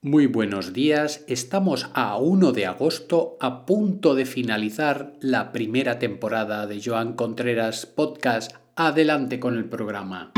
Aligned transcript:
Muy 0.00 0.26
buenos 0.26 0.72
días, 0.72 1.24
estamos 1.26 1.90
a 1.92 2.16
1 2.18 2.52
de 2.52 2.66
agosto, 2.66 3.36
a 3.40 3.66
punto 3.66 4.14
de 4.14 4.26
finalizar 4.26 5.14
la 5.20 5.50
primera 5.50 5.98
temporada 5.98 6.68
de 6.68 6.80
Joan 6.80 7.14
Contreras 7.14 7.84
Podcast. 7.84 8.52
Adelante 8.76 9.40
con 9.40 9.56
el 9.56 9.64
programa. 9.64 10.30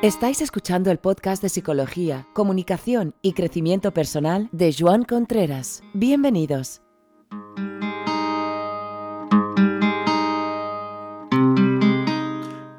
Estáis 0.00 0.40
escuchando 0.40 0.92
el 0.92 0.98
podcast 0.98 1.42
de 1.42 1.48
psicología, 1.48 2.28
comunicación 2.32 3.16
y 3.20 3.32
crecimiento 3.32 3.92
personal 3.92 4.48
de 4.52 4.72
Joan 4.78 5.02
Contreras. 5.02 5.82
Bienvenidos. 5.92 6.83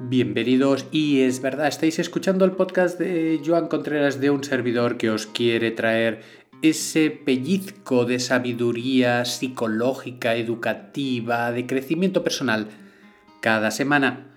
Bienvenidos 0.08 0.86
y 0.92 1.22
es 1.22 1.42
verdad, 1.42 1.68
estáis 1.68 1.98
escuchando 1.98 2.46
el 2.46 2.52
podcast 2.52 3.00
de 3.00 3.42
Joan 3.44 3.68
Contreras 3.68 4.22
de 4.22 4.30
un 4.30 4.44
servidor 4.44 4.98
que 4.98 5.10
os 5.10 5.26
quiere 5.26 5.72
traer 5.72 6.22
ese 6.62 7.10
pellizco 7.10 8.06
de 8.06 8.20
sabiduría 8.20 9.26
psicológica, 9.26 10.36
educativa, 10.36 11.52
de 11.52 11.66
crecimiento 11.66 12.24
personal 12.24 12.68
cada 13.42 13.72
semana, 13.72 14.28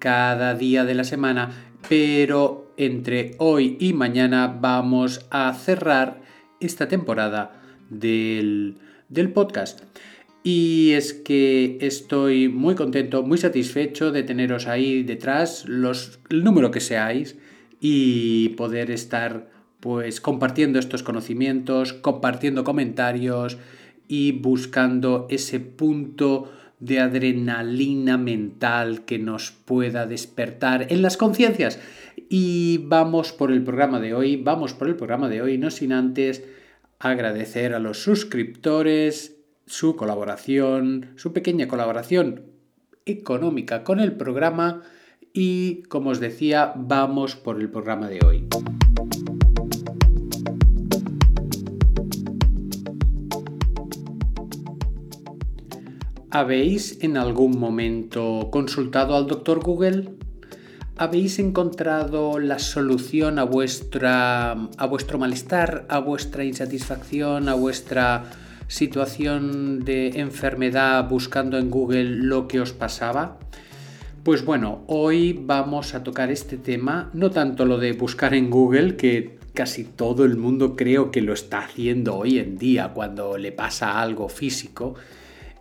cada 0.00 0.54
día 0.54 0.84
de 0.84 0.94
la 0.94 1.04
semana, 1.04 1.52
pero 1.88 2.74
entre 2.76 3.36
hoy 3.38 3.76
y 3.78 3.92
mañana 3.92 4.58
vamos 4.60 5.24
a 5.30 5.54
cerrar 5.54 6.20
esta 6.58 6.88
temporada 6.88 7.62
del, 7.90 8.78
del 9.08 9.30
podcast. 9.30 9.84
Y 10.48 10.92
es 10.92 11.12
que 11.12 11.76
estoy 11.80 12.48
muy 12.48 12.76
contento, 12.76 13.24
muy 13.24 13.36
satisfecho 13.36 14.12
de 14.12 14.22
teneros 14.22 14.68
ahí 14.68 15.02
detrás, 15.02 15.64
los, 15.66 16.20
el 16.30 16.44
número 16.44 16.70
que 16.70 16.78
seáis, 16.78 17.36
y 17.80 18.50
poder 18.50 18.92
estar 18.92 19.50
pues 19.80 20.20
compartiendo 20.20 20.78
estos 20.78 21.02
conocimientos, 21.02 21.94
compartiendo 21.94 22.62
comentarios 22.62 23.58
y 24.06 24.30
buscando 24.38 25.26
ese 25.30 25.58
punto 25.58 26.52
de 26.78 27.00
adrenalina 27.00 28.16
mental 28.16 29.04
que 29.04 29.18
nos 29.18 29.50
pueda 29.50 30.06
despertar 30.06 30.86
en 30.90 31.02
las 31.02 31.16
conciencias. 31.16 31.80
Y 32.28 32.78
vamos 32.84 33.32
por 33.32 33.50
el 33.50 33.64
programa 33.64 33.98
de 33.98 34.14
hoy, 34.14 34.36
vamos 34.36 34.74
por 34.74 34.86
el 34.86 34.94
programa 34.94 35.28
de 35.28 35.42
hoy, 35.42 35.58
no 35.58 35.72
sin 35.72 35.92
antes 35.92 36.44
agradecer 37.00 37.74
a 37.74 37.80
los 37.80 38.00
suscriptores 38.04 39.35
su 39.66 39.96
colaboración, 39.96 41.10
su 41.16 41.32
pequeña 41.32 41.66
colaboración 41.66 42.42
económica 43.04 43.82
con 43.82 44.00
el 44.00 44.12
programa 44.12 44.82
y, 45.32 45.82
como 45.88 46.10
os 46.10 46.20
decía, 46.20 46.72
vamos 46.76 47.36
por 47.36 47.60
el 47.60 47.68
programa 47.68 48.08
de 48.08 48.20
hoy. 48.24 48.46
¿Habéis 56.30 57.02
en 57.02 57.16
algún 57.16 57.58
momento 57.58 58.50
consultado 58.52 59.16
al 59.16 59.26
doctor 59.26 59.60
Google? 59.60 60.10
¿Habéis 60.96 61.38
encontrado 61.38 62.38
la 62.38 62.58
solución 62.58 63.38
a, 63.38 63.44
vuestra, 63.44 64.52
a 64.52 64.86
vuestro 64.86 65.18
malestar, 65.18 65.86
a 65.88 65.98
vuestra 65.98 66.44
insatisfacción, 66.44 67.48
a 67.48 67.54
vuestra 67.54 68.24
situación 68.68 69.84
de 69.84 70.20
enfermedad 70.20 71.08
buscando 71.08 71.58
en 71.58 71.70
Google 71.70 72.04
lo 72.04 72.48
que 72.48 72.60
os 72.60 72.72
pasaba? 72.72 73.38
Pues 74.22 74.44
bueno, 74.44 74.82
hoy 74.88 75.38
vamos 75.40 75.94
a 75.94 76.02
tocar 76.02 76.30
este 76.32 76.56
tema, 76.56 77.10
no 77.14 77.30
tanto 77.30 77.64
lo 77.64 77.78
de 77.78 77.92
buscar 77.92 78.34
en 78.34 78.50
Google, 78.50 78.96
que 78.96 79.38
casi 79.54 79.84
todo 79.84 80.24
el 80.24 80.36
mundo 80.36 80.74
creo 80.74 81.10
que 81.12 81.22
lo 81.22 81.32
está 81.32 81.60
haciendo 81.60 82.16
hoy 82.16 82.38
en 82.38 82.58
día 82.58 82.92
cuando 82.92 83.38
le 83.38 83.52
pasa 83.52 84.00
algo 84.00 84.28
físico, 84.28 84.96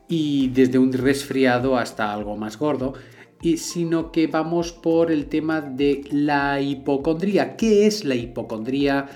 y 0.08 0.50
desde 0.50 0.80
un 0.80 0.94
resfriado 0.94 1.78
hasta 1.78 2.12
algo 2.12 2.38
más 2.38 2.58
gordo, 2.58 2.94
y 3.42 3.58
sino 3.58 4.12
que 4.12 4.26
vamos 4.26 4.72
por 4.72 5.12
el 5.12 5.28
tema 5.28 5.62
de 5.62 6.04
la 6.12 6.60
hipocondría. 6.60 7.56
¿Qué 7.58 7.86
es 7.86 8.04
la 8.04 8.16
hipocondría? 8.16 9.08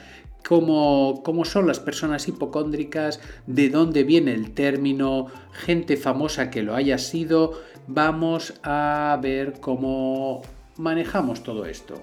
Cómo, 0.48 1.46
son 1.46 1.68
las 1.68 1.80
personas 1.80 2.28
hipocóndricas, 2.28 3.20
de 3.48 3.70
dónde 3.70 4.04
viene 4.04 4.34
el 4.34 4.52
término, 4.52 5.28
gente 5.52 5.98
famosa 5.98 6.50
que 6.50 6.64
lo 6.64 6.76
haya 6.76 6.98
sido. 6.98 7.54
Vamos 7.88 8.54
a 8.64 9.18
ver 9.22 9.60
cómo 9.60 10.42
manejamos 10.78 11.44
todo 11.44 11.66
esto. 11.66 11.96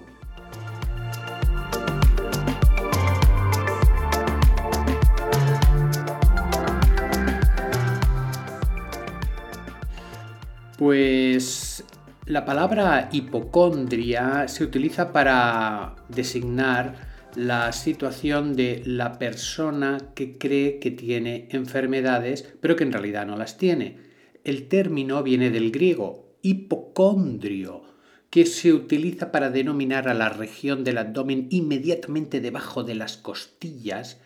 Pues 10.77 11.83
la 12.25 12.45
palabra 12.45 13.09
hipocondria 13.11 14.47
se 14.47 14.63
utiliza 14.63 15.11
para 15.11 15.95
designar 16.09 17.16
la 17.37 17.71
situación 17.71 18.55
de 18.55 18.81
la 18.83 19.19
persona 19.19 19.99
que 20.15 20.37
cree 20.37 20.79
que 20.79 20.89
tiene 20.89 21.47
enfermedades, 21.51 22.51
pero 22.59 22.75
que 22.75 22.83
en 22.83 22.91
realidad 22.91 23.27
no 23.27 23.37
las 23.37 23.57
tiene. 23.57 23.97
El 24.43 24.67
término 24.67 25.21
viene 25.21 25.51
del 25.51 25.71
griego 25.71 26.35
hipocondrio, 26.41 27.83
que 28.31 28.45
se 28.45 28.73
utiliza 28.73 29.31
para 29.31 29.51
denominar 29.51 30.09
a 30.09 30.15
la 30.15 30.29
región 30.29 30.83
del 30.83 30.97
abdomen 30.97 31.47
inmediatamente 31.51 32.41
debajo 32.41 32.83
de 32.83 32.95
las 32.95 33.17
costillas, 33.17 34.19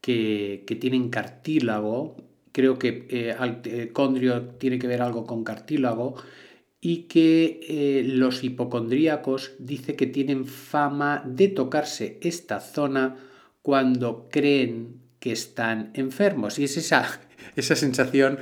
que, 0.00 0.64
tienen 0.80 1.10
cartílago. 1.10 2.16
Creo 2.52 2.78
que 2.78 3.06
eh, 3.10 3.36
el 3.64 3.92
condrio 3.92 4.42
tiene 4.58 4.78
que 4.78 4.86
ver 4.86 5.02
algo 5.02 5.24
con 5.24 5.44
cartílago 5.44 6.16
y 6.86 7.04
que 7.04 7.60
eh, 7.66 8.02
los 8.04 8.44
hipocondríacos 8.44 9.52
dice 9.58 9.96
que 9.96 10.06
tienen 10.06 10.44
fama 10.44 11.24
de 11.26 11.48
tocarse 11.48 12.18
esta 12.20 12.60
zona 12.60 13.16
cuando 13.62 14.28
creen 14.30 15.00
que 15.18 15.32
están 15.32 15.92
enfermos. 15.94 16.58
Y 16.58 16.64
es 16.64 16.76
esa, 16.76 17.22
esa 17.56 17.74
sensación 17.74 18.38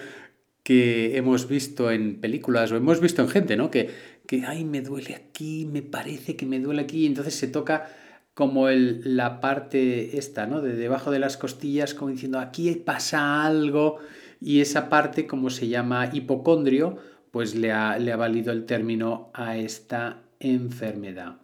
que 0.64 1.16
hemos 1.16 1.46
visto 1.46 1.92
en 1.92 2.20
películas 2.20 2.72
o 2.72 2.76
hemos 2.76 3.00
visto 3.00 3.22
en 3.22 3.28
gente, 3.28 3.56
¿no? 3.56 3.70
Que, 3.70 3.90
que, 4.26 4.44
ay, 4.44 4.64
me 4.64 4.80
duele 4.80 5.14
aquí, 5.14 5.68
me 5.70 5.82
parece 5.82 6.34
que 6.34 6.44
me 6.44 6.58
duele 6.58 6.82
aquí, 6.82 7.02
y 7.02 7.06
entonces 7.06 7.36
se 7.36 7.46
toca 7.46 7.94
como 8.34 8.68
el, 8.68 9.02
la 9.16 9.40
parte 9.40 10.18
esta, 10.18 10.48
¿no? 10.48 10.62
De 10.62 10.74
debajo 10.74 11.12
de 11.12 11.20
las 11.20 11.36
costillas, 11.36 11.94
como 11.94 12.10
diciendo, 12.10 12.40
aquí 12.40 12.74
pasa 12.74 13.46
algo, 13.46 14.00
y 14.40 14.60
esa 14.60 14.88
parte, 14.88 15.28
como 15.28 15.48
se 15.48 15.68
llama 15.68 16.10
hipocondrio, 16.12 16.98
pues 17.32 17.56
le 17.56 17.72
ha, 17.72 17.98
le 17.98 18.12
ha 18.12 18.16
valido 18.16 18.52
el 18.52 18.66
término 18.66 19.30
a 19.34 19.56
esta 19.56 20.22
enfermedad. 20.38 21.38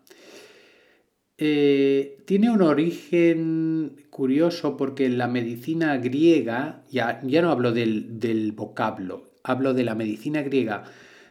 Eh, 1.39 2.19
tiene 2.27 2.51
un 2.51 2.63
origen 2.63 4.07
curioso 4.11 4.77
porque 4.77 5.07
en 5.07 5.19
la 5.19 5.29
medicina 5.29 5.97
griega, 5.97 6.85
ya, 6.91 7.21
ya 7.25 7.43
no 7.43 7.51
hablo 7.51 7.73
del, 7.73 8.21
del, 8.21 8.53
vocablo, 8.53 9.31
hablo 9.43 9.73
de 9.73 9.85
la 9.85 9.95
medicina 9.95 10.43
griega, 10.43 10.85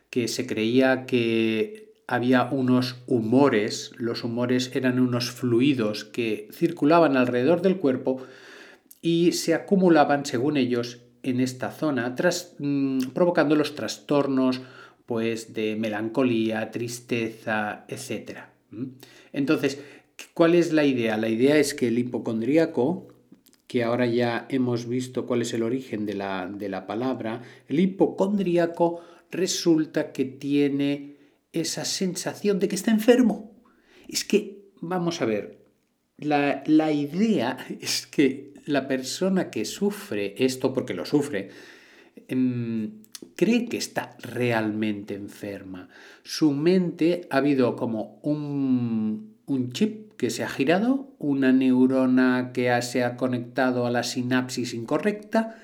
que 0.09 0.28
se 0.28 0.47
creía 0.47 1.06
que 1.06 1.94
había 2.07 2.46
unos 2.46 3.03
humores, 3.06 3.91
los 3.97 4.23
humores 4.23 4.72
eran 4.73 5.00
unos 5.00 5.29
fluidos 5.29 6.03
que 6.03 6.47
circulaban 6.51 7.16
alrededor 7.16 7.62
del 7.62 7.78
cuerpo 7.78 8.23
y 9.01 9.34
se 9.34 9.53
acumulaban, 9.53 10.25
según 10.25 10.57
ellos, 10.57 11.01
en 11.23 11.39
esta 11.39 11.72
zona, 11.72 12.16
mm, 12.59 13.00
provocando 13.13 13.55
los 13.55 13.75
trastornos 13.75 14.61
pues, 15.05 15.53
de 15.53 15.75
melancolía, 15.75 16.69
tristeza, 16.72 17.85
etc. 17.88 18.39
Entonces, 19.31 19.79
¿cuál 20.34 20.55
es 20.55 20.73
la 20.73 20.85
idea? 20.85 21.17
La 21.17 21.29
idea 21.29 21.58
es 21.58 21.73
que 21.73 21.87
el 21.87 21.99
hipocondríaco, 21.99 23.08
que 23.67 23.84
ahora 23.84 24.05
ya 24.05 24.46
hemos 24.49 24.87
visto 24.87 25.25
cuál 25.25 25.41
es 25.41 25.53
el 25.53 25.64
origen 25.64 26.05
de 26.05 26.14
la, 26.14 26.49
de 26.52 26.69
la 26.69 26.87
palabra, 26.87 27.41
el 27.67 27.79
hipocondríaco 27.79 29.02
resulta 29.31 30.11
que 30.11 30.25
tiene 30.25 31.17
esa 31.52 31.85
sensación 31.85 32.59
de 32.59 32.67
que 32.67 32.75
está 32.75 32.91
enfermo. 32.91 33.52
Es 34.08 34.23
que, 34.23 34.70
vamos 34.81 35.22
a 35.22 35.25
ver, 35.25 35.58
la, 36.17 36.63
la 36.66 36.91
idea 36.91 37.58
es 37.81 38.08
que 38.08 38.57
la 38.67 38.87
persona 38.87 39.49
que 39.49 39.66
sufre 39.66 40.35
esto, 40.37 40.73
porque 40.73 40.93
lo 40.93 41.05
sufre, 41.05 41.49
em, 42.28 42.91
cree 43.35 43.66
que 43.66 43.78
está 43.78 44.16
realmente 44.19 45.16
enferma. 45.16 45.90
Su 46.23 46.52
mente 46.52 47.28
ha 47.29 47.37
habido 47.37 47.75
como 47.75 48.19
un, 48.22 49.35
chip 49.72 50.14
que 50.17 50.29
se 50.29 50.43
ha 50.43 50.49
girado, 50.49 51.14
una 51.19 51.52
neurona 51.52 52.52
que 52.53 52.79
se 52.81 53.03
ha 53.03 53.16
conectado 53.16 53.85
a 53.85 53.91
la 53.91 54.03
sinapsis 54.03 54.73
incorrecta 54.73 55.55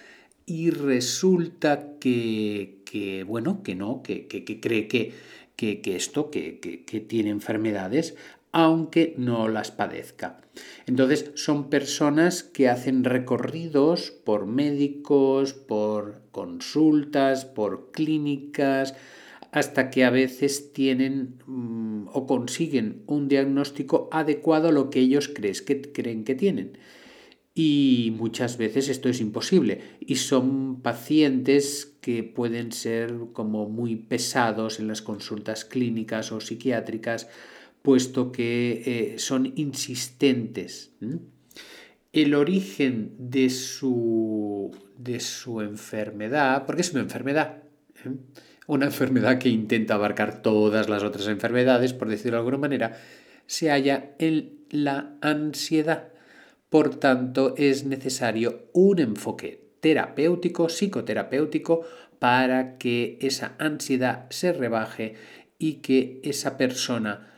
y 0.46 0.70
resulta 0.70 1.98
que, 2.00 3.26
bueno, 3.28 3.64
que 3.64 3.76
no, 3.76 4.04
que, 4.04 4.28
cree 4.62 4.88
que, 4.88 5.14
que, 5.56 5.96
esto, 5.96 6.30
que, 6.30 6.60
que 6.60 7.00
tiene 7.02 7.30
enfermedades, 7.30 8.16
aunque 8.54 9.16
no 9.18 9.50
las 9.50 9.72
padezca. 9.72 10.40
Entonces 10.86 11.32
son 11.34 11.70
personas 11.70 12.44
que 12.44 12.70
hacen 12.70 13.04
recorridos 13.04 14.12
por 14.12 14.46
médicos, 14.46 15.54
por 15.54 16.22
consultas, 16.32 17.46
por 17.46 17.92
clínicas, 17.92 18.96
hasta 19.52 19.90
que 19.90 20.06
a 20.06 20.12
veces 20.12 20.72
tienen 20.72 21.40
mm, 21.48 22.10
o 22.14 22.28
consiguen 22.28 23.04
un 23.08 23.28
diagnóstico 23.28 24.08
adecuado 24.12 24.70
a 24.70 24.72
lo 24.72 24.90
que 24.90 25.00
ellos 25.00 25.30
creen 25.30 26.24
que 26.24 26.36
tienen. 26.36 26.78
Y 27.56 28.14
muchas 28.18 28.58
veces 28.58 28.88
esto 28.90 29.10
es 29.10 29.20
imposible. 29.20 29.82
Y 30.00 30.16
son 30.16 30.82
pacientes 30.82 31.96
que 32.02 32.24
pueden 32.24 32.72
ser 32.72 33.16
como 33.34 33.70
muy 33.70 33.96
pesados 33.96 34.80
en 34.80 34.88
las 34.88 35.02
consultas 35.02 35.66
clínicas 35.66 36.32
o 36.32 36.40
psiquiátricas 36.40 37.28
puesto 37.84 38.32
que 38.32 38.82
eh, 38.86 39.20
son 39.20 39.54
insistentes. 39.56 40.94
El 42.12 42.34
origen 42.34 43.14
de 43.20 43.50
su, 43.50 44.72
de 44.98 45.20
su 45.20 45.62
enfermedad, 45.62 46.66
porque 46.66 46.82
es 46.82 46.92
una 46.94 47.02
enfermedad, 47.02 47.64
¿eh? 48.06 48.10
una 48.68 48.86
enfermedad 48.86 49.38
que 49.38 49.50
intenta 49.50 49.96
abarcar 49.96 50.42
todas 50.42 50.90
las 50.90 51.04
otras 51.04 51.28
enfermedades, 51.28 51.94
por 51.94 52.08
decirlo 52.08 52.38
de 52.38 52.40
alguna 52.40 52.58
manera, 52.58 52.98
se 53.46 53.70
halla 53.70 54.16
en 54.18 54.66
la 54.70 55.18
ansiedad. 55.22 56.08
Por 56.70 56.96
tanto, 56.96 57.54
es 57.58 57.86
necesario 57.86 58.70
un 58.72 59.00
enfoque 59.00 59.72
terapéutico, 59.82 60.70
psicoterapéutico, 60.70 61.82
para 62.18 62.78
que 62.78 63.18
esa 63.20 63.56
ansiedad 63.60 64.28
se 64.30 64.54
rebaje 64.54 65.16
y 65.60 65.76
que 65.82 66.22
esa 66.24 66.56
persona 66.56 67.33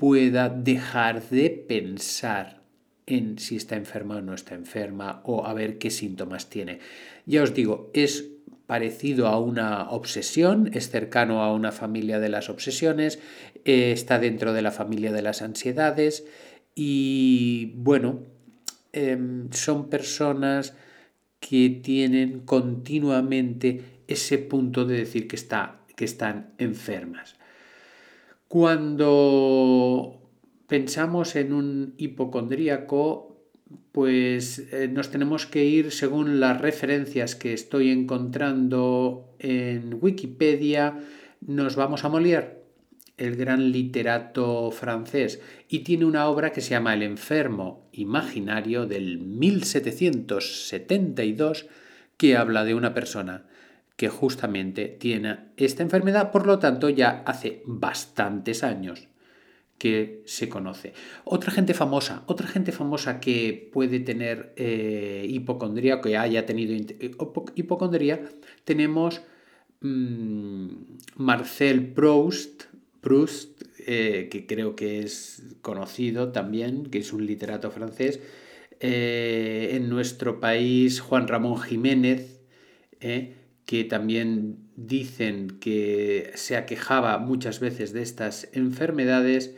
pueda 0.00 0.48
dejar 0.48 1.28
de 1.28 1.50
pensar 1.50 2.62
en 3.04 3.38
si 3.38 3.56
está 3.56 3.76
enferma 3.76 4.16
o 4.16 4.22
no 4.22 4.32
está 4.32 4.54
enferma 4.54 5.20
o 5.24 5.44
a 5.44 5.52
ver 5.52 5.76
qué 5.76 5.90
síntomas 5.90 6.48
tiene. 6.48 6.78
Ya 7.26 7.42
os 7.42 7.52
digo, 7.52 7.90
es 7.92 8.24
parecido 8.66 9.26
a 9.26 9.38
una 9.38 9.90
obsesión, 9.90 10.70
es 10.72 10.88
cercano 10.88 11.42
a 11.42 11.52
una 11.52 11.70
familia 11.70 12.18
de 12.18 12.30
las 12.30 12.48
obsesiones, 12.48 13.18
eh, 13.66 13.92
está 13.92 14.18
dentro 14.18 14.54
de 14.54 14.62
la 14.62 14.70
familia 14.70 15.12
de 15.12 15.20
las 15.20 15.42
ansiedades 15.42 16.24
y 16.74 17.74
bueno, 17.76 18.20
em, 18.94 19.52
son 19.52 19.90
personas 19.90 20.72
que 21.40 21.68
tienen 21.68 22.40
continuamente 22.46 23.82
ese 24.08 24.38
punto 24.38 24.86
de 24.86 24.96
decir 24.96 25.28
que, 25.28 25.36
está, 25.36 25.82
que 25.94 26.06
están 26.06 26.54
enfermas. 26.56 27.39
Cuando 28.50 30.18
pensamos 30.66 31.36
en 31.36 31.52
un 31.52 31.94
hipocondríaco, 31.98 33.46
pues 33.92 34.72
eh, 34.72 34.88
nos 34.88 35.12
tenemos 35.12 35.46
que 35.46 35.66
ir 35.66 35.92
según 35.92 36.40
las 36.40 36.60
referencias 36.60 37.36
que 37.36 37.52
estoy 37.52 37.92
encontrando 37.92 39.36
en 39.38 39.96
Wikipedia, 40.00 40.98
nos 41.40 41.76
vamos 41.76 42.04
a 42.04 42.08
Molière, 42.08 42.64
el 43.18 43.36
gran 43.36 43.70
literato 43.70 44.72
francés, 44.72 45.40
y 45.68 45.84
tiene 45.84 46.04
una 46.04 46.26
obra 46.26 46.50
que 46.50 46.60
se 46.60 46.70
llama 46.70 46.94
El 46.94 47.04
enfermo 47.04 47.88
imaginario 47.92 48.84
del 48.84 49.18
1772 49.18 51.68
que 52.16 52.36
habla 52.36 52.64
de 52.64 52.74
una 52.74 52.94
persona 52.94 53.44
que 54.00 54.08
justamente 54.08 54.88
tiene 54.88 55.50
esta 55.58 55.82
enfermedad, 55.82 56.30
por 56.30 56.46
lo 56.46 56.58
tanto 56.58 56.88
ya 56.88 57.22
hace 57.26 57.62
bastantes 57.66 58.64
años 58.64 59.08
que 59.76 60.22
se 60.24 60.48
conoce. 60.48 60.94
Otra 61.24 61.52
gente 61.52 61.74
famosa, 61.74 62.24
otra 62.26 62.46
gente 62.46 62.72
famosa 62.72 63.20
que 63.20 63.68
puede 63.70 64.00
tener 64.00 64.54
eh, 64.56 65.26
hipocondría, 65.28 66.00
que 66.00 66.16
haya 66.16 66.46
tenido 66.46 66.72
eh, 66.72 67.10
hipocondría, 67.56 68.22
tenemos 68.64 69.20
mm, 69.82 70.68
Marcel 71.16 71.92
Proust, 71.92 72.62
Proust 73.02 73.60
eh, 73.86 74.28
que 74.30 74.46
creo 74.46 74.76
que 74.76 75.00
es 75.00 75.42
conocido 75.60 76.32
también, 76.32 76.86
que 76.86 77.00
es 77.00 77.12
un 77.12 77.26
literato 77.26 77.70
francés. 77.70 78.18
en 78.80 79.90
nuestro 79.90 80.40
país, 80.40 81.00
Juan 81.00 81.28
Ramón 81.28 81.60
Jiménez, 81.60 82.40
que 83.70 83.84
también 83.84 84.56
dicen 84.74 85.60
que 85.60 86.32
se 86.34 86.56
aquejaba 86.56 87.18
muchas 87.18 87.60
veces 87.60 87.92
de 87.92 88.02
estas 88.02 88.48
enfermedades. 88.52 89.54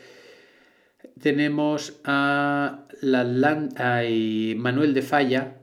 Tenemos 1.19 1.99
a, 2.05 2.89
la, 3.01 3.25
Manuel 3.25 4.93
de 4.93 5.01
Falla, 5.01 5.63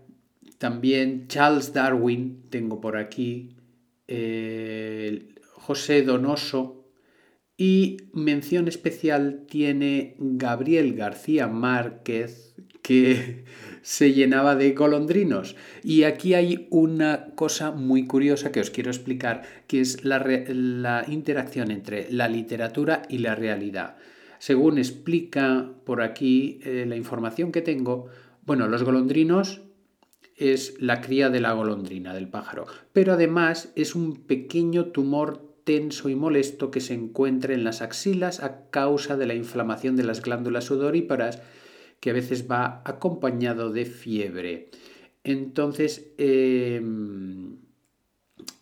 también 0.57 1.27
Charles 1.27 1.73
Darwin, 1.73 2.41
tengo 2.49 2.81
por 2.81 2.97
aquí, 2.97 3.55
José 5.53 6.01
Donoso 6.01 6.87
y 7.55 7.97
mención 8.13 8.67
especial 8.67 9.45
tiene 9.47 10.15
Gabriel 10.17 10.95
García 10.95 11.47
Márquez, 11.47 12.55
que 12.81 13.43
se 13.81 14.13
llenaba 14.13 14.55
de 14.55 14.73
golondrinos. 14.73 15.55
Y 15.83 16.03
aquí 16.03 16.33
hay 16.33 16.67
una 16.69 17.27
cosa 17.35 17.71
muy 17.71 18.05
curiosa 18.05 18.51
que 18.51 18.59
os 18.59 18.69
quiero 18.69 18.89
explicar, 18.89 19.43
que 19.67 19.81
es 19.81 20.03
la, 20.03 21.05
interacción 21.07 21.71
entre 21.71 22.11
la 22.11 22.27
literatura 22.27 23.03
y 23.09 23.19
la 23.19 23.35
realidad. 23.35 23.97
Según 24.39 24.77
explica 24.77 25.69
por 25.85 26.01
aquí 26.01 26.59
eh, 26.63 26.85
la 26.87 26.95
información 26.95 27.51
que 27.51 27.61
tengo, 27.61 28.07
bueno, 28.45 28.67
los 28.67 28.83
golondrinos 28.83 29.61
es 30.35 30.75
la 30.79 31.01
cría 31.01 31.29
de 31.29 31.41
la 31.41 31.51
golondrina, 31.51 32.13
del 32.13 32.29
pájaro, 32.29 32.65
pero 32.93 33.13
además 33.13 33.73
es 33.75 33.93
un 33.93 34.15
pequeño 34.15 34.85
tumor 34.85 35.49
tenso 35.65 36.07
y 36.07 36.15
molesto 36.15 36.71
que 36.71 36.79
se 36.79 36.93
encuentra 36.93 37.53
en 37.53 37.65
las 37.65 37.81
axilas 37.81 38.41
a 38.41 38.69
causa 38.69 39.17
de 39.17 39.27
la 39.27 39.35
inflamación 39.35 39.97
de 39.97 40.03
las 40.03 40.21
glándulas 40.21 40.63
sudoríparas 40.63 41.41
que 41.99 42.11
a 42.11 42.13
veces 42.13 42.49
va 42.49 42.81
acompañado 42.85 43.71
de 43.71 43.85
fiebre. 43.85 44.69
Entonces, 45.23 46.11
em, 46.17 47.57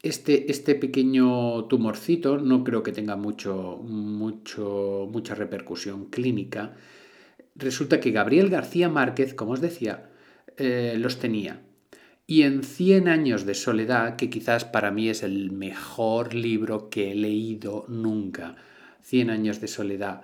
este, 0.01 0.51
este, 0.51 0.75
pequeño 0.75 1.65
tumorcito 1.65 2.37
no 2.37 2.63
creo 2.63 2.83
que 2.83 2.91
tenga 2.91 3.15
mucho, 3.15 3.77
mucho, 3.83 5.07
mucha 5.11 5.35
repercusión 5.35 6.05
clínica. 6.05 6.75
Resulta 7.55 7.99
que 7.99 8.11
Gabriel 8.11 8.49
García 8.49 8.89
Márquez, 8.89 9.33
como 9.33 9.51
os 9.51 9.61
decía, 9.61 10.09
eh, 10.57 10.95
los 10.97 11.19
tenía. 11.19 11.61
Y 12.25 12.43
en 12.43 12.63
100 12.63 13.07
años 13.07 13.45
de 13.45 13.53
soledad, 13.53 14.17
que 14.17 14.29
quizás 14.29 14.65
para 14.65 14.91
mí 14.91 15.09
es 15.09 15.23
el 15.23 15.51
mejor 15.51 16.33
libro 16.33 16.89
que 16.89 17.11
he 17.11 17.15
leído 17.15 17.85
nunca, 17.87 18.55
100 19.03 19.29
años 19.29 19.61
de 19.61 19.69
soledad, 19.69 20.23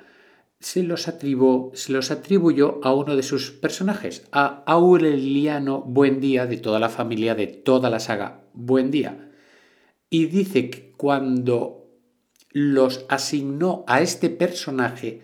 se 0.64 0.82
los, 0.82 1.02
se 1.02 1.92
los 1.92 2.12
atribuyó 2.12 2.80
a 2.84 2.94
uno 2.94 3.18
de 3.18 3.24
sus 3.24 3.52
personajes, 3.52 4.26
a 4.32 4.64
Aureliano 4.66 5.82
Buendía, 5.82 6.46
de 6.46 6.58
toda 6.58 6.80
la 6.80 6.90
familia, 6.90 7.36
de 7.36 7.48
toda 7.48 7.90
la 7.90 8.00
saga 8.00 8.46
Buendía. 8.54 9.30
Y 10.10 10.28
dice 10.28 10.70
que 10.70 10.94
cuando 10.96 11.90
los 12.52 13.06
asignó 13.10 13.84
a 13.88 14.02
este 14.02 14.30
personaje, 14.30 15.22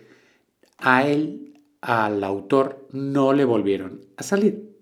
a 0.76 1.08
él, 1.08 1.62
al 1.80 2.22
autor, 2.22 2.86
no 2.92 3.32
le 3.32 3.46
volvieron 3.46 4.04
a 4.18 4.22
salir. 4.22 4.76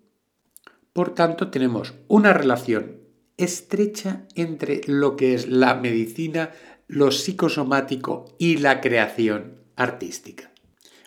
Por 0.92 1.14
tanto, 1.14 1.50
tenemos 1.50 1.94
una 2.08 2.32
relación 2.32 2.96
estrecha 3.36 4.26
entre 4.34 4.80
lo 4.88 5.14
que 5.14 5.34
es 5.34 5.48
la 5.48 5.76
medicina, 5.76 6.50
lo 6.88 7.12
psicosomático 7.12 8.34
y 8.38 8.56
la 8.56 8.80
creación 8.80 9.58
artística. 9.78 10.50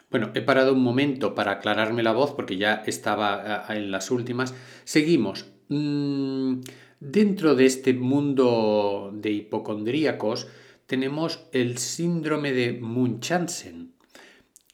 Bueno, 0.10 0.32
he 0.34 0.42
parado 0.42 0.74
un 0.74 0.82
momento 0.82 1.36
para 1.36 1.52
aclararme 1.52 2.04
la 2.04 2.14
voz 2.14 2.32
porque 2.32 2.58
ya 2.58 2.84
estaba 2.86 3.66
eh, 3.70 3.78
en 3.78 3.92
las 3.92 4.12
últimas. 4.12 4.54
Seguimos. 4.84 5.46
Mm, 5.70 6.62
dentro 7.00 7.56
de 7.56 7.66
este 7.66 7.94
mundo 7.94 9.12
de 9.14 9.32
hipocondríacos 9.32 10.48
tenemos 10.86 11.48
el 11.54 11.78
síndrome 11.78 12.52
de 12.52 12.74
Munchausen, 12.74 13.94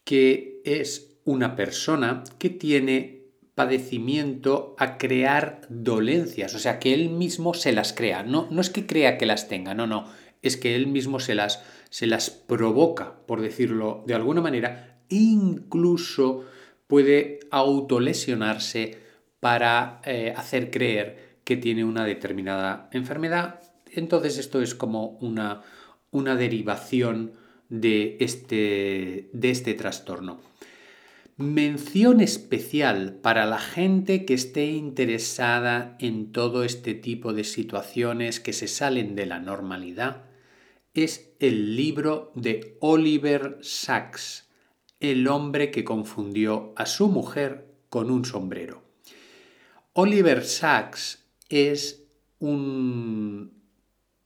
que 0.04 0.62
es 0.64 1.20
una 1.26 1.56
persona 1.56 2.24
que 2.40 2.50
tiene 2.50 3.17
padecimiento 3.58 4.76
a 4.78 5.00
crear 5.00 5.62
dolencias, 5.68 6.54
o 6.54 6.60
sea, 6.60 6.78
que 6.78 6.94
él 6.94 7.10
mismo 7.10 7.56
se 7.56 7.72
las 7.72 7.92
crea. 7.92 8.22
No, 8.22 8.48
no 8.52 8.62
es 8.62 8.70
que 8.70 8.86
crea 8.86 9.18
que 9.18 9.26
las 9.26 9.48
tenga, 9.48 9.74
no, 9.74 9.88
no, 9.88 10.06
es 10.44 10.58
que 10.58 10.76
él 10.76 10.86
mismo 10.86 11.20
se 11.20 11.34
las, 11.34 11.64
se 11.90 12.06
las 12.06 12.30
provoca, 12.30 13.16
por 13.26 13.42
decirlo 13.42 14.04
de 14.06 14.14
alguna 14.14 14.42
manera, 14.42 15.00
incluso 15.10 16.46
puede 16.86 17.40
autolesionarse 17.50 19.00
para 19.40 20.02
eh, 20.06 20.36
hacer 20.38 20.70
creer 20.70 21.40
que 21.44 21.58
tiene 21.58 21.84
una 21.84 22.06
determinada 22.06 22.92
enfermedad. 22.92 23.60
Entonces 23.92 24.38
esto 24.38 24.62
es 24.62 24.76
como 24.76 25.18
una, 25.20 25.64
una 26.12 26.36
derivación 26.36 27.32
de 27.70 28.18
este, 28.20 29.32
de 29.34 29.50
este 29.50 29.74
trastorno. 29.74 30.47
Mención 31.40 32.20
especial 32.20 33.20
para 33.22 33.46
la 33.46 33.60
gente 33.60 34.26
que 34.26 34.34
esté 34.34 34.72
interesada 34.72 35.96
en 36.00 36.32
todo 36.32 36.64
este 36.64 36.96
tipo 36.96 37.32
de 37.32 37.44
situaciones 37.44 38.40
que 38.40 38.54
se 38.54 38.68
salen 38.68 39.16
de 39.16 39.28
la 39.28 39.38
normalidad 39.38 40.26
es 40.96 41.36
el 41.40 41.76
libro 41.76 42.32
de 42.34 42.76
Oliver 42.82 43.60
Sacks, 43.62 44.50
El 45.00 45.28
hombre 45.28 45.70
que 45.70 45.84
confundió 45.84 46.74
a 46.76 46.88
su 46.88 47.08
mujer 47.08 47.68
con 47.90 48.10
un 48.10 48.26
sombrero. 48.26 48.82
Oliver 49.94 50.44
Sacks 50.44 51.24
es 51.50 52.04
un, 52.40 53.62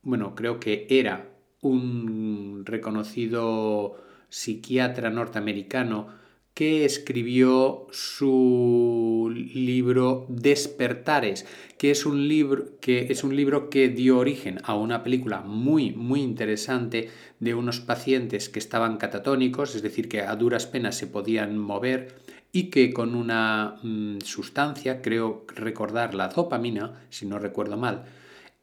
bueno, 0.01 0.33
creo 0.33 0.61
que 0.61 0.87
era 0.89 1.29
un 1.59 2.63
reconocido 2.65 4.01
psiquiatra 4.29 5.09
norteamericano 5.09 6.20
que 6.53 6.86
escribió 6.86 7.88
su 7.91 9.31
libro 9.34 10.25
Despertares, 10.29 11.46
que 11.77 11.91
es 11.91 12.05
un 12.05 12.27
libro 12.27 12.79
que 12.81 13.08
es 13.10 13.24
un 13.24 13.36
libro 13.36 13.70
que 13.70 13.88
dio 13.89 14.17
origen 14.17 14.60
a 14.63 14.75
una 14.75 15.01
película 15.01 15.41
muy 15.41 15.91
muy 15.91 16.22
interesante 16.22 17.10
de 17.39 17.55
unos 17.55 17.79
pacientes 17.79 18.50
que 18.50 18.60
estaban 18.60 18.98
catatónicos, 18.98 19.75
es 19.75 19.81
decir, 19.81 20.10
que 20.10 20.22
a 20.22 20.36
duras 20.36 20.67
penas 20.67 20.98
se 20.98 21.08
podían 21.08 21.58
mover 21.58 22.15
y 22.51 22.70
que 22.70 22.91
con 22.91 23.15
una 23.15 23.77
mm, 23.81 24.20
sustancia, 24.20 25.01
creo 25.01 25.46
recordar 25.55 26.13
la 26.13 26.27
dopamina, 26.27 27.01
si 27.10 27.25
no 27.25 27.39
recuerdo 27.39 27.77
mal, 27.77 28.05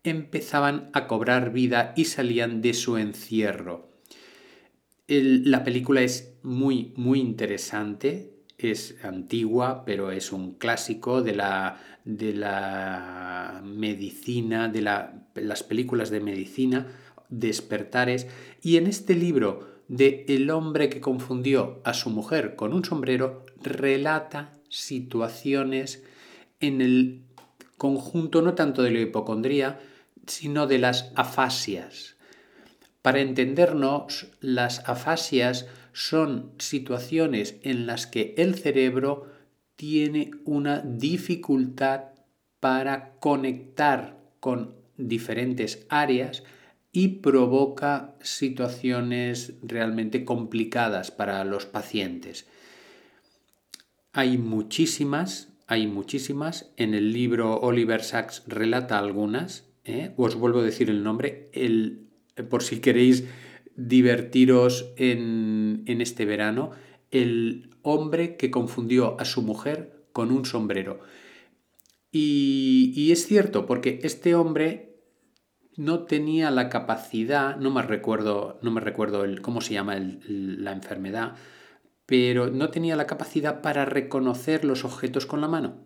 empezaban 0.05 0.91
a 0.93 1.07
cobrar 1.07 1.53
vida 1.53 1.95
y 1.97 2.05
salían 2.05 2.61
de 2.61 2.75
su 2.75 2.99
encierro 2.99 3.88
la 5.09 5.65
película 5.65 6.03
es 6.03 6.35
muy, 6.43 6.93
muy 6.97 7.21
interesante, 7.21 8.35
es 8.59 8.97
antigua, 9.03 9.85
pero 9.87 10.11
es 10.11 10.33
un 10.33 10.55
clásico 10.55 11.23
de 11.23 11.35
la, 11.35 11.81
de 12.05 12.35
la 12.35 13.63
medicina, 13.65 14.69
de 14.69 14.83
las 14.83 15.63
películas 15.63 16.11
de 16.11 16.21
medicina, 16.21 16.87
despertares. 17.31 18.27
Y 18.61 18.77
en 18.77 18.87
este 18.87 19.15
libro 19.15 19.79
de 19.89 20.27
El 20.29 20.51
hombre 20.51 20.91
que 20.91 21.01
confundió 21.01 21.81
a 21.85 21.95
su 21.95 22.11
mujer 22.11 22.55
con 22.55 22.75
un 22.75 22.85
sombrero, 22.85 23.47
relata 23.63 24.59
situaciones 24.69 26.05
en 26.61 26.83
el 26.83 27.23
conjunto 27.79 28.43
no 28.43 28.55
tanto 28.55 28.83
de 28.83 28.91
la 28.91 29.01
hipocondría, 29.01 29.81
sino 30.27 30.67
de 30.67 30.79
las 30.79 31.13
afasias 31.15 32.18
para 33.09 33.23
entendernos, 33.23 34.27
las 34.43 34.87
afasias 34.87 35.67
son 35.95 36.53
situaciones 36.59 37.57
en 37.63 37.87
las 37.87 38.07
que 38.07 38.35
el 38.37 38.55
cerebro 38.55 39.33
tiene 39.77 40.33
una 40.45 40.81
dificultad 40.81 42.03
para 42.61 43.15
conectar 43.19 44.19
con 44.41 44.75
diferentes 44.99 45.87
áreas 45.89 46.43
y 46.93 47.09
provoca 47.23 48.15
situaciones 48.21 49.55
realmente 49.63 50.27
complicadas 50.27 51.11
para 51.11 51.43
los 51.47 51.65
pacientes. 51.65 52.47
Hay 54.13 54.37
muchísimas, 54.37 55.49
hay 55.67 55.87
muchísimas. 55.87 56.75
En 56.77 56.93
el 56.93 57.15
libro 57.15 57.59
Oliver 57.59 58.05
Sacks 58.05 58.43
relata 58.47 58.99
algunas. 58.99 59.65
¿eh? 59.87 60.13
Os 60.19 60.35
vuelvo 60.35 60.59
a 60.59 60.65
decir 60.65 60.91
el 60.91 61.03
nombre. 61.03 61.49
El 61.55 62.08
por 62.43 62.63
si 62.63 62.81
queréis 62.81 63.25
divertiros 63.79 64.93
en, 64.97 65.85
este 65.87 66.25
verano, 66.25 66.73
el 67.11 67.71
hombre 67.83 68.37
que 68.37 68.51
confundió 68.51 69.19
a 69.21 69.25
su 69.25 69.43
mujer 69.43 70.05
con 70.13 70.33
un 70.33 70.45
sombrero. 70.45 71.01
Y, 72.11 73.11
es 73.13 73.27
cierto, 73.27 73.67
porque 73.67 74.01
este 74.03 74.35
hombre 74.35 74.97
no 75.77 76.05
tenía 76.05 76.51
la 76.51 76.69
capacidad, 76.69 77.57
no 77.57 77.71
me 77.71 77.83
recuerdo, 77.83 78.59
no 78.63 78.73
me 78.73 78.81
recuerdo 78.81 79.25
el, 79.25 79.41
cómo 79.43 79.61
se 79.61 79.75
llama 79.75 79.97
la 80.27 80.73
enfermedad, 80.73 81.37
pero 82.05 82.49
no 82.49 82.71
tenía 82.71 82.97
la 82.97 83.07
capacidad 83.07 83.61
para 83.61 83.85
reconocer 83.85 84.65
los 84.65 84.85
objetos 84.85 85.27
con 85.27 85.41
la 85.41 85.49
mano. 85.49 85.77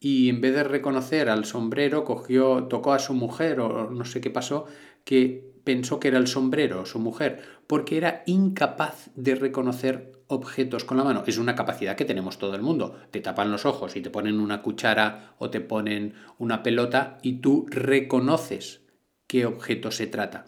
Y 0.00 0.30
en 0.30 0.40
vez 0.40 0.54
de 0.54 0.64
reconocer 0.64 1.28
al 1.28 1.44
sombrero, 1.44 2.04
cogió, 2.04 2.64
tocó 2.64 2.92
a 2.94 2.98
su 2.98 3.12
mujer 3.12 3.60
o 3.60 3.90
no 3.90 4.04
sé 4.06 4.20
qué 4.20 4.30
pasó, 4.30 4.66
que 5.04 5.49
pensó 5.64 6.00
que 6.00 6.08
era 6.08 6.18
el 6.18 6.26
sombrero, 6.26 6.86
su 6.86 6.98
mujer, 6.98 7.42
porque 7.66 7.96
era 7.96 8.22
incapaz 8.26 9.10
de 9.14 9.34
reconocer 9.34 10.12
objetos 10.30 10.84
con 10.84 10.96
la 10.96 11.04
mano. 11.04 11.24
Es 11.26 11.38
una 11.38 11.54
capacidad 11.54 11.96
que 11.96 12.04
tenemos 12.04 12.38
todo 12.38 12.54
el 12.54 12.62
mundo. 12.62 12.96
Te 13.10 13.20
tapan 13.20 13.50
los 13.50 13.66
ojos 13.66 13.96
y 13.96 14.00
te 14.00 14.10
ponen 14.10 14.40
una 14.40 14.62
cuchara 14.62 15.34
o 15.38 15.50
te 15.50 15.60
ponen 15.60 16.14
una 16.38 16.62
pelota 16.62 17.18
y 17.22 17.34
tú 17.34 17.66
reconoces 17.68 18.80
qué 19.26 19.46
objeto 19.46 19.90
se 19.90 20.06
trata. 20.06 20.46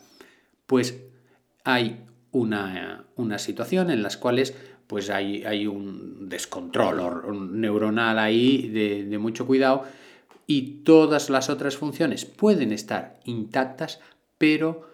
Pues 0.67 1.03
hay 1.65 2.05
una, 2.31 3.07
situación 3.39 3.91
en 3.91 4.03
las 4.03 4.17
cuales 4.17 4.55
pues 4.87 5.11
hay, 5.11 5.45
hay 5.45 5.67
un 5.67 6.29
descontrol 6.29 7.61
neuronal 7.61 8.19
ahí 8.19 8.69
de, 8.69 9.05
de 9.05 9.19
mucho 9.19 9.47
cuidado 9.47 9.85
y 10.47 10.83
todas 10.85 11.31
las 11.31 11.51
otras 11.51 11.77
funciones 11.77 12.25
pueden 12.25 12.73
estar 12.73 13.21
intactas, 13.25 14.01
pero 14.39 14.92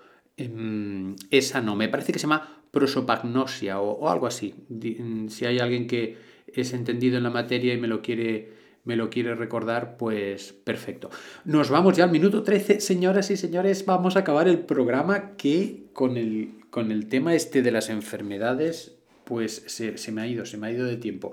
esa 1.30 1.60
no, 1.60 1.76
me 1.76 1.88
parece 1.88 2.12
que 2.12 2.18
se 2.18 2.24
llama 2.24 2.62
prosopagnosia 2.70 3.80
o, 3.80 4.08
algo 4.08 4.26
así. 4.26 4.54
Mm, 4.68 5.28
si 5.28 5.46
hay 5.46 5.58
alguien 5.58 5.86
que 5.86 6.16
es 6.52 6.72
entendido 6.72 7.16
en 7.16 7.24
la 7.24 7.30
materia 7.30 7.74
y 7.74 7.78
me 7.78 7.88
lo 7.88 8.02
quiere 8.02 8.56
me 8.84 8.96
lo 8.96 9.10
quiere 9.10 9.34
recordar, 9.34 9.98
pues 9.98 10.54
perfecto. 10.54 11.10
Nos 11.44 11.68
vamos 11.68 11.98
ya 11.98 12.04
al 12.04 12.10
minuto 12.10 12.42
13, 12.42 12.80
señoras 12.80 13.30
y 13.30 13.36
señores, 13.36 13.84
vamos 13.84 14.16
a 14.16 14.20
acabar 14.20 14.48
el 14.48 14.60
programa 14.60 15.36
que 15.36 15.88
con 15.92 16.16
el, 16.16 16.54
con 16.70 16.90
el 16.90 17.06
tema 17.06 17.34
este 17.34 17.60
de 17.60 17.70
las 17.70 17.90
enfermedades, 17.90 18.96
pues 19.24 19.62
se, 19.66 19.98
se 19.98 20.10
me 20.10 20.22
ha 20.22 20.26
ido, 20.26 20.46
se 20.46 20.56
me 20.56 20.68
ha 20.68 20.72
ido 20.72 20.86
de 20.86 20.96
tiempo. 20.96 21.32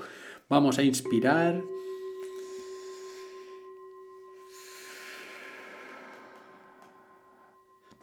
Vamos 0.50 0.80
a 0.80 0.84
inspirar. 0.84 1.62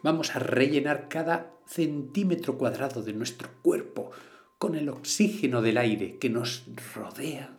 Vamos 0.03 0.35
a 0.35 0.39
rellenar 0.39 1.07
cada 1.07 1.53
centímetro 1.65 2.57
cuadrado 2.57 3.01
de 3.01 3.13
nuestro 3.13 3.49
cuerpo 3.61 4.11
con 4.57 4.75
el 4.75 4.89
oxígeno 4.89 5.61
del 5.61 5.77
aire 5.77 6.17
que 6.19 6.29
nos 6.29 6.65
rodea. 6.93 7.57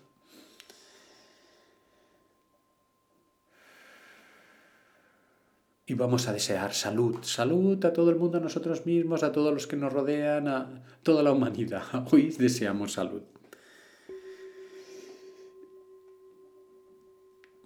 Y 5.86 5.94
vamos 5.94 6.28
a 6.28 6.32
desear 6.32 6.72
salud, 6.72 7.18
salud 7.22 7.82
a 7.84 7.92
todo 7.92 8.10
el 8.10 8.16
mundo, 8.16 8.38
a 8.38 8.40
nosotros 8.40 8.86
mismos, 8.86 9.22
a 9.22 9.32
todos 9.32 9.52
los 9.52 9.66
que 9.66 9.76
nos 9.76 9.92
rodean, 9.92 10.48
a 10.48 10.82
toda 11.02 11.22
la 11.22 11.32
humanidad. 11.32 11.82
Hoy 12.12 12.30
deseamos 12.38 12.92
salud. 12.92 13.22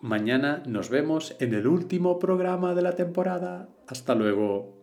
Mañana 0.08 0.62
nos 0.64 0.88
vemos 0.88 1.36
en 1.38 1.52
el 1.52 1.66
último 1.66 2.18
programa 2.18 2.74
de 2.74 2.80
la 2.80 2.96
temporada. 2.96 3.68
Hasta 3.88 4.14
luego. 4.14 4.77